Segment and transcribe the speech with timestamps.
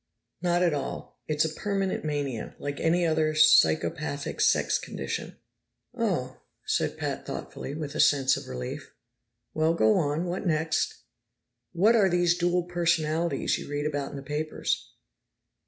[0.41, 1.21] "Not at all.
[1.27, 5.37] It's a permanent mania, like any other psychopathic sex condition."
[5.93, 8.95] "Oh," said Pat thoughtfully, with a sense of relief.
[9.53, 10.25] "Well, go on.
[10.25, 11.03] What next?"
[11.71, 14.91] "What are these dual personalities you read about in the papers?"